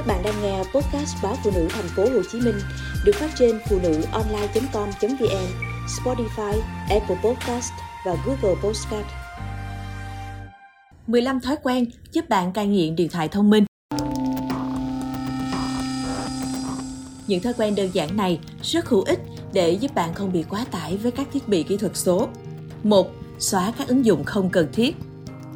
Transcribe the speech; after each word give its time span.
Các 0.00 0.06
bạn 0.06 0.22
đang 0.22 0.42
nghe 0.42 0.58
podcast 0.58 1.16
báo 1.22 1.36
phụ 1.44 1.50
nữ 1.54 1.68
thành 1.70 1.88
phố 1.96 2.02
Hồ 2.02 2.22
Chí 2.32 2.40
Minh 2.40 2.54
được 3.04 3.12
phát 3.14 3.30
trên 3.38 3.58
phụ 3.68 3.78
nữ 3.82 4.02
online.com.vn, 4.12 5.46
Spotify, 5.86 6.60
Apple 6.90 7.16
Podcast 7.24 7.72
và 8.06 8.16
Google 8.26 8.60
Podcast. 8.62 9.06
15 11.06 11.40
thói 11.40 11.56
quen 11.62 11.86
giúp 12.12 12.28
bạn 12.28 12.52
cai 12.52 12.66
nghiện 12.66 12.96
điện 12.96 13.08
thoại 13.08 13.28
thông 13.28 13.50
minh. 13.50 13.64
Những 17.26 17.42
thói 17.42 17.52
quen 17.52 17.74
đơn 17.74 17.90
giản 17.92 18.16
này 18.16 18.38
rất 18.62 18.88
hữu 18.88 19.02
ích 19.02 19.20
để 19.52 19.70
giúp 19.70 19.94
bạn 19.94 20.14
không 20.14 20.32
bị 20.32 20.42
quá 20.42 20.64
tải 20.70 20.96
với 20.96 21.12
các 21.12 21.28
thiết 21.32 21.48
bị 21.48 21.62
kỹ 21.62 21.76
thuật 21.76 21.96
số. 21.96 22.28
1. 22.82 23.10
Xóa 23.38 23.72
các 23.78 23.88
ứng 23.88 24.04
dụng 24.04 24.24
không 24.24 24.50
cần 24.50 24.68
thiết. 24.72 24.96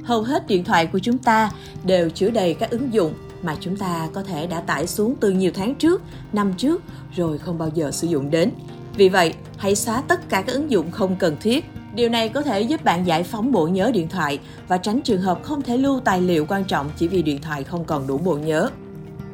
Hầu 0.04 0.22
hết 0.22 0.46
điện 0.46 0.64
thoại 0.64 0.86
của 0.86 0.98
chúng 0.98 1.18
ta 1.18 1.50
đều 1.84 2.10
chứa 2.10 2.30
đầy 2.30 2.54
các 2.54 2.70
ứng 2.70 2.94
dụng 2.94 3.14
mà 3.44 3.56
chúng 3.60 3.76
ta 3.76 4.08
có 4.12 4.22
thể 4.22 4.46
đã 4.46 4.60
tải 4.60 4.86
xuống 4.86 5.14
từ 5.20 5.30
nhiều 5.30 5.50
tháng 5.54 5.74
trước, 5.74 6.02
năm 6.32 6.52
trước 6.56 6.82
rồi 7.16 7.38
không 7.38 7.58
bao 7.58 7.70
giờ 7.74 7.90
sử 7.90 8.06
dụng 8.06 8.30
đến. 8.30 8.50
Vì 8.96 9.08
vậy, 9.08 9.34
hãy 9.56 9.74
xóa 9.74 10.02
tất 10.08 10.28
cả 10.28 10.42
các 10.42 10.52
ứng 10.52 10.70
dụng 10.70 10.90
không 10.90 11.16
cần 11.16 11.36
thiết. 11.40 11.64
Điều 11.94 12.08
này 12.08 12.28
có 12.28 12.42
thể 12.42 12.60
giúp 12.60 12.84
bạn 12.84 13.06
giải 13.06 13.22
phóng 13.22 13.52
bộ 13.52 13.66
nhớ 13.66 13.90
điện 13.94 14.08
thoại 14.08 14.38
và 14.68 14.78
tránh 14.78 15.00
trường 15.00 15.20
hợp 15.20 15.42
không 15.42 15.62
thể 15.62 15.76
lưu 15.76 16.00
tài 16.00 16.20
liệu 16.20 16.46
quan 16.48 16.64
trọng 16.64 16.90
chỉ 16.96 17.08
vì 17.08 17.22
điện 17.22 17.38
thoại 17.42 17.64
không 17.64 17.84
còn 17.84 18.06
đủ 18.06 18.18
bộ 18.18 18.36
nhớ. 18.36 18.70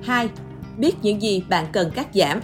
2. 0.02 0.28
Biết 0.78 0.96
những 1.02 1.22
gì 1.22 1.44
bạn 1.48 1.66
cần 1.72 1.90
cắt 1.90 2.08
giảm. 2.14 2.40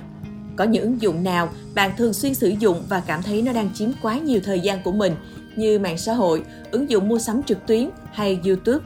Có 0.57 0.65
những 0.65 0.83
ứng 0.83 1.01
dụng 1.03 1.25
nào 1.25 1.49
bạn 1.75 1.91
thường 1.97 2.13
xuyên 2.13 2.35
sử 2.35 2.49
dụng 2.49 2.83
và 2.89 3.01
cảm 3.01 3.23
thấy 3.23 3.43
nó 3.43 3.53
đang 3.53 3.71
chiếm 3.75 3.91
quá 4.03 4.19
nhiều 4.19 4.41
thời 4.45 4.61
gian 4.61 4.83
của 4.83 4.93
mình 4.93 5.15
như 5.57 5.79
mạng 5.79 5.99
xã 5.99 6.15
hội, 6.15 6.43
ứng 6.71 6.91
dụng 6.91 7.09
mua 7.09 7.19
sắm 7.19 7.43
trực 7.43 7.67
tuyến 7.67 7.91
hay 8.13 8.41
YouTube 8.45 8.85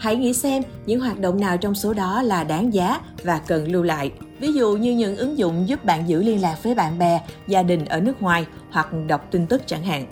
Hãy 0.00 0.16
nghĩ 0.16 0.32
xem 0.32 0.62
những 0.86 1.00
hoạt 1.00 1.20
động 1.20 1.40
nào 1.40 1.56
trong 1.56 1.74
số 1.74 1.92
đó 1.92 2.22
là 2.22 2.44
đáng 2.44 2.74
giá 2.74 3.00
và 3.24 3.40
cần 3.46 3.72
lưu 3.72 3.82
lại. 3.82 4.12
Ví 4.38 4.52
dụ 4.52 4.76
như 4.76 4.92
những 4.92 5.16
ứng 5.16 5.38
dụng 5.38 5.68
giúp 5.68 5.84
bạn 5.84 6.08
giữ 6.08 6.22
liên 6.22 6.42
lạc 6.42 6.62
với 6.62 6.74
bạn 6.74 6.98
bè, 6.98 7.20
gia 7.46 7.62
đình 7.62 7.84
ở 7.84 8.00
nước 8.00 8.22
ngoài 8.22 8.46
hoặc 8.70 8.88
đọc 9.06 9.26
tin 9.30 9.46
tức 9.46 9.62
chẳng 9.66 9.82
hạn. 9.82 10.06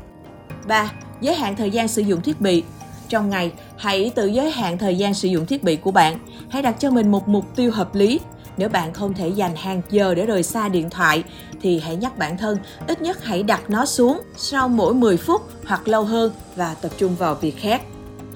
3. 0.66 0.92
Giới 1.20 1.34
hạn 1.34 1.56
thời 1.56 1.70
gian 1.70 1.88
sử 1.88 2.02
dụng 2.02 2.20
thiết 2.20 2.40
bị. 2.40 2.62
Trong 3.08 3.30
ngày, 3.30 3.52
hãy 3.76 4.12
tự 4.14 4.26
giới 4.26 4.50
hạn 4.50 4.78
thời 4.78 4.98
gian 4.98 5.14
sử 5.14 5.28
dụng 5.28 5.46
thiết 5.46 5.64
bị 5.64 5.76
của 5.76 5.90
bạn. 5.90 6.18
Hãy 6.48 6.62
đặt 6.62 6.76
cho 6.78 6.90
mình 6.90 7.10
một 7.10 7.28
mục 7.28 7.44
tiêu 7.56 7.70
hợp 7.70 7.94
lý. 7.94 8.20
Nếu 8.56 8.68
bạn 8.68 8.92
không 8.92 9.14
thể 9.14 9.28
dành 9.28 9.56
hàng 9.56 9.82
giờ 9.90 10.14
để 10.14 10.26
rời 10.26 10.42
xa 10.42 10.68
điện 10.68 10.90
thoại 10.90 11.22
thì 11.60 11.80
hãy 11.80 11.96
nhắc 11.96 12.18
bản 12.18 12.38
thân 12.38 12.58
ít 12.86 13.02
nhất 13.02 13.24
hãy 13.24 13.42
đặt 13.42 13.70
nó 13.70 13.86
xuống 13.86 14.20
sau 14.36 14.68
mỗi 14.68 14.94
10 14.94 15.16
phút 15.16 15.42
hoặc 15.66 15.88
lâu 15.88 16.04
hơn 16.04 16.32
và 16.56 16.74
tập 16.74 16.90
trung 16.98 17.16
vào 17.16 17.34
việc 17.34 17.56
khác. 17.58 17.82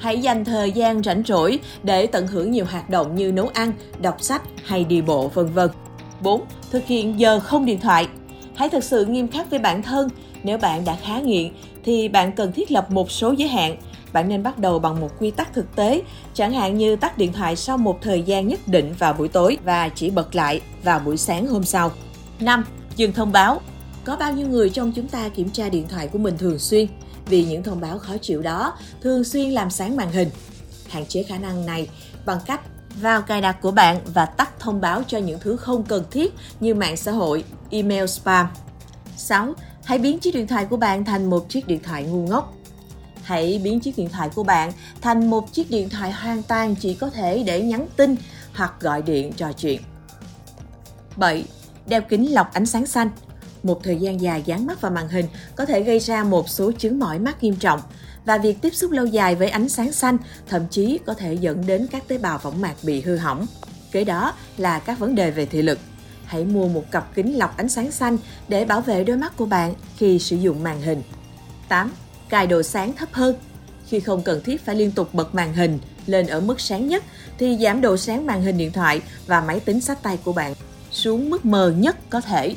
Hãy 0.03 0.19
dành 0.19 0.45
thời 0.45 0.73
gian 0.73 1.03
rảnh 1.03 1.23
rỗi 1.27 1.59
để 1.83 2.07
tận 2.07 2.27
hưởng 2.27 2.51
nhiều 2.51 2.65
hoạt 2.71 2.91
động 2.91 3.15
như 3.15 3.33
nấu 3.33 3.49
ăn, 3.55 3.73
đọc 4.01 4.17
sách 4.21 4.43
hay 4.65 4.85
đi 4.85 5.03
bộ 5.03 5.29
vân 5.29 5.47
vân. 5.47 5.71
4. 6.23 6.43
Thực 6.71 6.87
hiện 6.87 7.21
giờ 7.21 7.41
không 7.41 7.65
điện 7.65 7.81
thoại. 7.81 8.09
Hãy 8.55 8.69
thực 8.69 8.85
sự 8.85 9.05
nghiêm 9.05 9.29
khắc 9.29 9.51
với 9.51 9.59
bản 9.59 9.83
thân. 9.83 10.09
Nếu 10.43 10.59
bạn 10.59 10.85
đã 10.85 10.97
khá 11.03 11.21
nghiện 11.21 11.53
thì 11.85 12.09
bạn 12.09 12.33
cần 12.33 12.53
thiết 12.53 12.71
lập 12.71 12.91
một 12.91 13.11
số 13.11 13.33
giới 13.33 13.49
hạn. 13.49 13.77
Bạn 14.13 14.29
nên 14.29 14.43
bắt 14.43 14.59
đầu 14.59 14.79
bằng 14.79 15.01
một 15.01 15.11
quy 15.19 15.31
tắc 15.31 15.55
thực 15.55 15.77
tế, 15.77 16.03
chẳng 16.35 16.53
hạn 16.53 16.79
như 16.79 16.97
tắt 16.97 17.19
điện 17.19 17.33
thoại 17.33 17.57
sau 17.57 17.79
một 17.79 17.99
thời 18.03 18.23
gian 18.23 18.49
nhất 18.49 18.61
định 18.67 18.95
vào 18.99 19.13
buổi 19.13 19.29
tối 19.29 19.59
và 19.65 19.89
chỉ 19.89 20.11
bật 20.11 20.35
lại 20.35 20.61
vào 20.85 20.99
buổi 20.99 21.17
sáng 21.17 21.47
hôm 21.47 21.65
sau. 21.65 21.91
5. 22.41 22.65
Dừng 22.97 23.13
thông 23.13 23.33
báo. 23.33 23.61
Có 24.05 24.17
bao 24.17 24.33
nhiêu 24.33 24.49
người 24.49 24.71
trong 24.71 24.93
chúng 24.93 25.09
ta 25.09 25.29
kiểm 25.29 25.51
tra 25.51 25.69
điện 25.69 25.89
thoại 25.89 26.09
của 26.09 26.19
mình 26.19 26.39
thường 26.39 26.59
xuyên? 26.59 26.87
Vì 27.27 27.45
những 27.45 27.63
thông 27.63 27.81
báo 27.81 27.99
khó 27.99 28.17
chịu 28.23 28.43
đó 28.43 28.79
thường 29.03 29.25
xuyên 29.25 29.51
làm 29.51 29.71
sáng 29.71 29.97
màn 29.97 30.13
hình. 30.13 30.31
Hạn 30.89 31.07
chế 31.07 31.23
khả 31.23 31.39
năng 31.39 31.67
này 31.67 31.89
bằng 32.27 32.39
cách 32.47 32.61
vào 33.01 33.23
cài 33.23 33.41
đặt 33.41 33.57
của 33.63 33.71
bạn 33.71 34.01
và 34.15 34.27
tắt 34.27 34.59
thông 34.59 34.81
báo 34.81 35.03
cho 35.07 35.19
những 35.19 35.39
thứ 35.41 35.57
không 35.57 35.85
cần 35.85 36.05
thiết 36.11 36.35
như 36.61 36.75
mạng 36.75 36.97
xã 36.97 37.13
hội, 37.13 37.45
email 37.71 38.07
spam. 38.07 38.47
6. 39.17 39.55
Hãy 39.85 39.99
biến 39.99 40.19
chiếc 40.19 40.35
điện 40.35 40.47
thoại 40.47 40.67
của 40.67 40.77
bạn 40.77 41.05
thành 41.05 41.31
một 41.31 41.49
chiếc 41.49 41.67
điện 41.67 41.81
thoại 41.83 42.05
ngu 42.05 42.27
ngốc. 42.27 42.55
Hãy 43.23 43.61
biến 43.65 43.81
chiếc 43.81 43.97
điện 43.97 44.09
thoại 44.09 44.29
của 44.35 44.43
bạn 44.43 44.73
thành 45.01 45.31
một 45.31 45.53
chiếc 45.53 45.71
điện 45.71 45.89
thoại 45.89 46.13
hoàn 46.13 46.43
toàn 46.43 46.75
chỉ 46.75 46.95
có 46.95 47.11
thể 47.11 47.43
để 47.47 47.63
nhắn 47.63 47.87
tin 47.97 48.17
hoặc 48.55 48.75
gọi 48.81 49.03
điện 49.03 49.33
trò 49.33 49.53
chuyện. 49.53 49.83
7. 51.17 51.45
Đeo 51.87 52.01
kính 52.01 52.35
lọc 52.35 52.53
ánh 52.53 52.67
sáng 52.67 52.87
xanh 52.87 53.11
một 53.63 53.85
thời 53.85 53.97
gian 53.97 54.21
dài 54.21 54.43
dán 54.47 54.67
mắt 54.67 54.81
vào 54.81 54.93
màn 54.93 55.09
hình 55.09 55.27
có 55.57 55.65
thể 55.65 55.83
gây 55.83 55.99
ra 55.99 56.25
một 56.25 56.49
số 56.49 56.73
chứng 56.73 56.99
mỏi 56.99 57.19
mắt 57.19 57.43
nghiêm 57.43 57.57
trọng 57.57 57.81
và 58.25 58.39
việc 58.39 58.63
tiếp 58.63 58.75
xúc 58.75 58.91
lâu 58.91 59.07
dài 59.07 59.35
với 59.35 59.49
ánh 59.49 59.69
sáng 59.69 59.93
xanh 59.93 60.19
thậm 60.49 60.63
chí 60.71 60.99
có 61.07 61.15
thể 61.15 61.35
dẫn 61.35 61.67
đến 61.67 61.87
các 61.91 62.09
tế 62.09 62.19
bào 62.19 62.39
võng 62.39 62.61
mạc 62.61 62.75
bị 62.83 63.01
hư 63.01 63.17
hỏng. 63.17 63.47
Kế 63.93 64.05
đó 64.05 64.35
là 64.57 64.79
các 64.79 64.99
vấn 64.99 65.15
đề 65.15 65.31
về 65.31 65.47
thị 65.47 65.63
lực. 65.63 65.79
Hãy 66.25 66.45
mua 66.45 66.69
một 66.69 66.91
cặp 66.91 67.15
kính 67.15 67.39
lọc 67.39 67.57
ánh 67.57 67.69
sáng 67.69 67.91
xanh 67.91 68.19
để 68.49 68.65
bảo 68.65 68.81
vệ 68.81 69.05
đôi 69.05 69.17
mắt 69.17 69.37
của 69.37 69.47
bạn 69.47 69.75
khi 69.97 70.19
sử 70.19 70.37
dụng 70.37 70.63
màn 70.63 70.81
hình. 70.81 71.03
8. 71.69 71.93
Cài 72.29 72.47
độ 72.47 72.63
sáng 72.63 72.93
thấp 72.93 73.09
hơn. 73.13 73.35
Khi 73.87 74.01
không 74.01 74.23
cần 74.23 74.41
thiết 74.45 74.65
phải 74.65 74.75
liên 74.75 74.91
tục 74.91 75.15
bật 75.15 75.35
màn 75.35 75.55
hình 75.55 75.79
lên 76.07 76.27
ở 76.27 76.41
mức 76.41 76.61
sáng 76.61 76.89
nhất 76.89 77.05
thì 77.39 77.59
giảm 77.63 77.81
độ 77.81 77.97
sáng 77.97 78.27
màn 78.27 78.43
hình 78.43 78.59
điện 78.59 78.73
thoại 78.73 79.03
và 79.27 79.41
máy 79.41 79.61
tính 79.61 79.81
sách 79.81 80.03
tay 80.03 80.19
của 80.25 80.33
bạn 80.33 80.55
xuống 80.91 81.31
mức 81.31 81.45
mờ 81.45 81.71
nhất 81.71 81.97
có 82.11 82.21
thể 82.21 82.57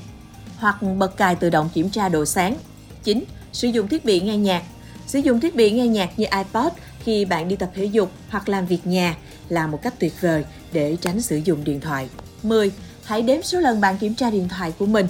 hoặc 0.57 0.75
bật 0.97 1.17
cài 1.17 1.35
tự 1.35 1.49
động 1.49 1.69
kiểm 1.73 1.89
tra 1.89 2.09
độ 2.09 2.25
sáng. 2.25 2.57
9. 3.03 3.23
Sử 3.53 3.67
dụng 3.67 3.87
thiết 3.87 4.05
bị 4.05 4.21
nghe 4.21 4.37
nhạc. 4.37 4.63
Sử 5.07 5.19
dụng 5.19 5.39
thiết 5.39 5.55
bị 5.55 5.71
nghe 5.71 5.87
nhạc 5.87 6.19
như 6.19 6.25
iPod 6.37 6.73
khi 6.99 7.25
bạn 7.25 7.47
đi 7.47 7.55
tập 7.55 7.71
thể 7.75 7.85
dục 7.85 8.11
hoặc 8.29 8.49
làm 8.49 8.65
việc 8.65 8.87
nhà 8.87 9.17
là 9.49 9.67
một 9.67 9.81
cách 9.81 9.93
tuyệt 9.99 10.13
vời 10.21 10.45
để 10.71 10.97
tránh 11.01 11.21
sử 11.21 11.37
dụng 11.37 11.63
điện 11.63 11.79
thoại. 11.79 12.09
10. 12.43 12.71
Hãy 13.03 13.21
đếm 13.21 13.41
số 13.41 13.59
lần 13.59 13.81
bạn 13.81 13.97
kiểm 13.97 14.15
tra 14.15 14.29
điện 14.29 14.49
thoại 14.49 14.73
của 14.79 14.85
mình. 14.85 15.07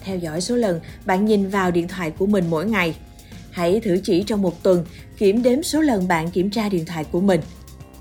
Theo 0.00 0.18
dõi 0.18 0.40
số 0.40 0.56
lần 0.56 0.80
bạn 1.06 1.26
nhìn 1.26 1.48
vào 1.48 1.70
điện 1.70 1.88
thoại 1.88 2.10
của 2.10 2.26
mình 2.26 2.50
mỗi 2.50 2.66
ngày. 2.66 2.96
Hãy 3.50 3.80
thử 3.80 4.00
chỉ 4.04 4.22
trong 4.22 4.42
một 4.42 4.62
tuần 4.62 4.84
kiểm 5.18 5.42
đếm 5.42 5.62
số 5.62 5.80
lần 5.80 6.08
bạn 6.08 6.30
kiểm 6.30 6.50
tra 6.50 6.68
điện 6.68 6.84
thoại 6.86 7.04
của 7.04 7.20
mình. 7.20 7.40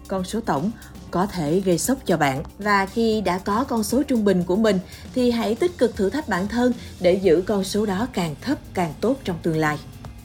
Con 0.07 0.23
số 0.23 0.39
tổng 0.39 0.71
có 1.13 1.25
thể 1.25 1.61
gây 1.65 1.77
sốc 1.77 1.97
cho 2.05 2.17
bạn. 2.17 2.43
Và 2.59 2.85
khi 2.85 3.21
đã 3.21 3.37
có 3.37 3.63
con 3.63 3.83
số 3.83 4.03
trung 4.03 4.25
bình 4.25 4.43
của 4.43 4.55
mình, 4.55 4.79
thì 5.15 5.31
hãy 5.31 5.55
tích 5.55 5.77
cực 5.77 5.95
thử 5.95 6.09
thách 6.09 6.29
bản 6.29 6.47
thân 6.47 6.73
để 6.99 7.13
giữ 7.13 7.43
con 7.47 7.63
số 7.63 7.85
đó 7.85 8.07
càng 8.13 8.35
thấp, 8.41 8.57
càng 8.73 8.93
tốt 9.01 9.17
trong 9.23 9.37
tương 9.43 9.57
lai. 9.57 9.77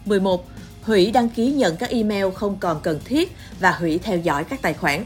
11. 0.05 0.49
Hủy 0.83 1.11
đăng 1.11 1.29
ký 1.29 1.53
nhận 1.53 1.77
các 1.77 1.91
email 1.91 2.25
không 2.35 2.57
còn 2.61 2.81
cần 2.81 3.01
thiết 3.05 3.37
và 3.61 3.71
hủy 3.71 3.99
theo 3.99 4.19
dõi 4.19 4.45
các 4.45 4.63
tài 4.63 4.75
khoản. 4.75 5.05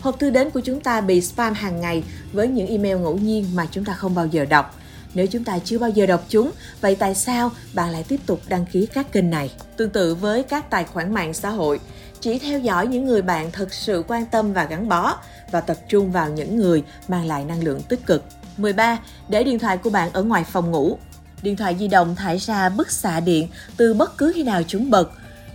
Hộp 0.00 0.18
thư 0.18 0.30
đến 0.30 0.50
của 0.50 0.60
chúng 0.60 0.80
ta 0.80 1.00
bị 1.00 1.20
spam 1.20 1.54
hàng 1.54 1.80
ngày 1.80 2.02
với 2.32 2.48
những 2.48 2.66
email 2.66 2.96
ngẫu 2.96 3.18
nhiên 3.18 3.46
mà 3.54 3.66
chúng 3.70 3.84
ta 3.84 3.94
không 3.94 4.14
bao 4.14 4.26
giờ 4.26 4.44
đọc. 4.44 4.78
Nếu 5.14 5.26
chúng 5.26 5.44
ta 5.44 5.58
chưa 5.64 5.78
bao 5.78 5.90
giờ 5.90 6.06
đọc 6.06 6.24
chúng, 6.28 6.50
vậy 6.80 6.96
tại 6.96 7.14
sao 7.14 7.50
bạn 7.74 7.90
lại 7.90 8.04
tiếp 8.08 8.20
tục 8.26 8.40
đăng 8.48 8.66
ký 8.66 8.86
các 8.86 9.12
kênh 9.12 9.30
này? 9.30 9.52
Tương 9.76 9.90
tự 9.90 10.14
với 10.14 10.42
các 10.42 10.70
tài 10.70 10.84
khoản 10.84 11.14
mạng 11.14 11.34
xã 11.34 11.50
hội, 11.50 11.80
chỉ 12.20 12.38
theo 12.38 12.58
dõi 12.58 12.86
những 12.86 13.04
người 13.04 13.22
bạn 13.22 13.50
thực 13.52 13.74
sự 13.74 14.04
quan 14.08 14.26
tâm 14.26 14.52
và 14.52 14.64
gắn 14.64 14.88
bó 14.88 15.16
và 15.50 15.60
tập 15.60 15.76
trung 15.88 16.12
vào 16.12 16.28
những 16.28 16.56
người 16.56 16.82
mang 17.08 17.26
lại 17.26 17.44
năng 17.44 17.62
lượng 17.62 17.82
tích 17.82 18.06
cực. 18.06 18.24
13. 18.56 18.98
Để 19.28 19.44
điện 19.44 19.58
thoại 19.58 19.76
của 19.76 19.90
bạn 19.90 20.10
ở 20.12 20.22
ngoài 20.22 20.44
phòng 20.44 20.70
ngủ. 20.70 20.98
Điện 21.42 21.56
thoại 21.56 21.76
di 21.78 21.88
động 21.88 22.16
thải 22.16 22.38
ra 22.38 22.68
bức 22.68 22.90
xạ 22.90 23.20
điện 23.20 23.48
từ 23.76 23.94
bất 23.94 24.18
cứ 24.18 24.32
khi 24.34 24.42
nào 24.42 24.62
chúng 24.66 24.90
bật. 24.90 25.10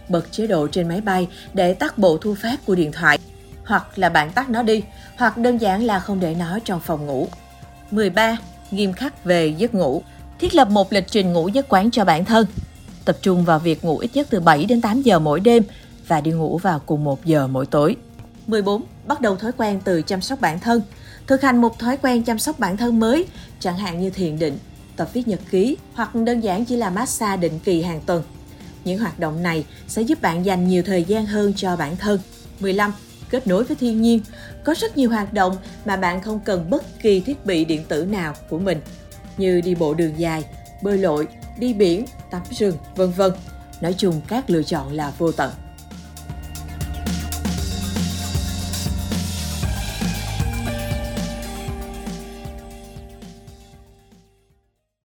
Bật 0.09 0.31
chế 0.31 0.47
độ 0.47 0.67
trên 0.67 0.87
máy 0.87 1.01
bay 1.01 1.27
để 1.53 1.73
tắt 1.73 1.97
bộ 1.97 2.17
thu 2.17 2.35
phát 2.41 2.65
của 2.65 2.75
điện 2.75 2.91
thoại. 2.91 3.19
Hoặc 3.65 3.99
là 3.99 4.09
bạn 4.09 4.31
tắt 4.31 4.49
nó 4.49 4.63
đi, 4.63 4.83
hoặc 5.17 5.37
đơn 5.37 5.57
giản 5.57 5.83
là 5.83 5.99
không 5.99 6.19
để 6.19 6.35
nó 6.35 6.59
trong 6.65 6.79
phòng 6.79 7.05
ngủ. 7.05 7.27
13. 7.91 8.37
Nghiêm 8.73 8.93
khắc 8.93 9.25
về 9.25 9.47
giấc 9.57 9.73
ngủ. 9.73 10.01
Thiết 10.39 10.55
lập 10.55 10.69
một 10.69 10.93
lịch 10.93 11.07
trình 11.07 11.33
ngủ 11.33 11.47
giấc 11.47 11.65
quán 11.69 11.91
cho 11.91 12.05
bản 12.05 12.25
thân. 12.25 12.45
Tập 13.05 13.17
trung 13.21 13.45
vào 13.45 13.59
việc 13.59 13.85
ngủ 13.85 13.97
ít 13.97 14.09
nhất 14.13 14.27
từ 14.29 14.39
7 14.39 14.65
đến 14.65 14.81
8 14.81 15.01
giờ 15.01 15.19
mỗi 15.19 15.39
đêm 15.39 15.63
và 16.07 16.21
đi 16.21 16.31
ngủ 16.31 16.57
vào 16.57 16.79
cùng 16.85 17.03
1 17.03 17.25
giờ 17.25 17.47
mỗi 17.47 17.65
tối. 17.65 17.95
14. 18.47 18.83
Bắt 19.07 19.21
đầu 19.21 19.35
thói 19.35 19.51
quen 19.57 19.81
từ 19.83 20.01
chăm 20.01 20.21
sóc 20.21 20.41
bản 20.41 20.59
thân. 20.59 20.81
Thực 21.27 21.41
hành 21.41 21.61
một 21.61 21.79
thói 21.79 21.97
quen 21.97 22.23
chăm 22.23 22.39
sóc 22.39 22.59
bản 22.59 22.77
thân 22.77 22.99
mới, 22.99 23.25
chẳng 23.59 23.77
hạn 23.77 24.01
như 24.01 24.09
thiền 24.09 24.39
định, 24.39 24.57
tập 24.95 25.09
viết 25.13 25.27
nhật 25.27 25.39
ký 25.51 25.77
hoặc 25.93 26.15
đơn 26.15 26.39
giản 26.39 26.65
chỉ 26.65 26.75
là 26.75 26.89
massage 26.89 27.37
định 27.37 27.59
kỳ 27.59 27.81
hàng 27.81 28.01
tuần. 28.05 28.23
Những 28.85 28.99
hoạt 28.99 29.19
động 29.19 29.43
này 29.43 29.65
sẽ 29.87 30.01
giúp 30.01 30.21
bạn 30.21 30.45
dành 30.45 30.67
nhiều 30.67 30.83
thời 30.83 31.03
gian 31.03 31.25
hơn 31.25 31.53
cho 31.55 31.75
bản 31.75 31.97
thân. 31.97 32.19
15. 32.59 32.93
Kết 33.33 33.47
nối 33.47 33.63
với 33.63 33.77
thiên 33.77 34.01
nhiên. 34.01 34.21
Có 34.63 34.75
rất 34.77 34.97
nhiều 34.97 35.09
hoạt 35.09 35.33
động 35.33 35.57
mà 35.85 35.95
bạn 35.95 36.21
không 36.21 36.39
cần 36.45 36.69
bất 36.69 36.83
kỳ 37.01 37.19
thiết 37.19 37.45
bị 37.45 37.65
điện 37.65 37.83
tử 37.87 38.05
nào 38.05 38.33
của 38.49 38.59
mình, 38.59 38.81
như 39.37 39.61
đi 39.61 39.75
bộ 39.75 39.93
đường 39.93 40.13
dài, 40.17 40.45
bơi 40.81 40.97
lội, 40.97 41.27
đi 41.59 41.73
biển, 41.73 42.05
tắm 42.31 42.41
rừng, 42.51 42.77
vân 42.95 43.11
vân. 43.11 43.31
Nói 43.81 43.95
chung 43.97 44.21
các 44.27 44.49
lựa 44.49 44.63
chọn 44.63 44.93
là 44.93 45.11
vô 45.17 45.31
tận. 45.31 45.51